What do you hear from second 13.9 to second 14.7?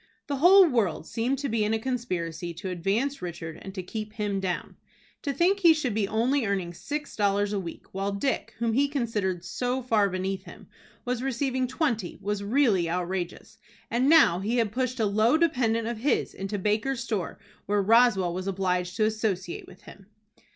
And now he